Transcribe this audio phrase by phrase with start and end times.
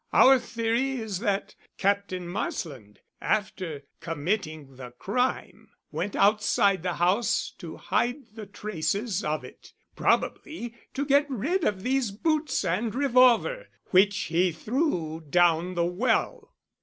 [0.11, 7.77] Our theory is that Captain Marsland, after committing the crime, went outside the house to
[7.77, 14.17] hide the traces of it probably to get rid of these boots and revolver, which
[14.21, 16.51] he threw down the well."